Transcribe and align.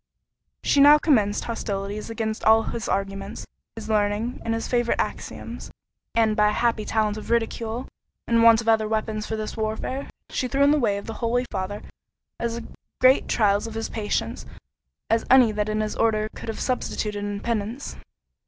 She 0.63 0.79
now 0.79 0.97
commenced 0.97 1.43
hostilities 1.43 2.09
against 2.09 2.43
all 2.43 2.63
his 2.63 2.89
arguments, 2.89 3.45
his 3.75 3.87
learning, 3.87 4.41
and 4.43 4.55
his 4.55 4.67
favourite 4.67 4.99
axioms; 4.99 5.69
and 6.15 6.35
by 6.35 6.47
a 6.49 6.53
happy 6.53 6.85
talent 6.85 7.17
of 7.17 7.29
ridicule, 7.29 7.87
in 8.27 8.41
want 8.41 8.61
of 8.61 8.67
other 8.67 8.87
weapons 8.87 9.27
for 9.27 9.35
this 9.35 9.55
warfare, 9.55 10.09
she 10.31 10.47
threw 10.47 10.63
in 10.63 10.71
the 10.71 10.79
way 10.79 10.97
of 10.97 11.05
the 11.05 11.13
holy 11.21 11.45
Father 11.51 11.83
as 12.39 12.63
great 12.99 13.27
trials 13.27 13.67
of 13.67 13.75
his 13.75 13.89
patience, 13.89 14.47
as 15.07 15.23
any 15.29 15.51
that 15.51 15.67
his 15.67 15.95
order 15.95 16.29
could 16.33 16.49
have 16.49 16.59
substituted 16.59 17.23
in 17.23 17.39
penance. 17.39 17.95